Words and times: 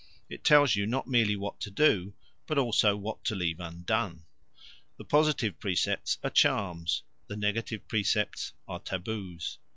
It 0.29 0.43
tells 0.43 0.75
you 0.75 0.87
not 0.87 1.05
merely 1.05 1.35
what 1.35 1.59
to 1.61 1.69
do, 1.69 2.15
but 2.47 2.57
also 2.57 2.97
what 2.97 3.23
to 3.25 3.35
leave 3.35 3.59
undone. 3.59 4.23
The 4.97 5.05
positive 5.05 5.59
precepts 5.59 6.17
are 6.23 6.31
charms: 6.31 7.03
the 7.27 7.37
negative 7.37 7.87
precepts 7.87 8.53
are 8.67 8.79
taboos. 8.79 9.59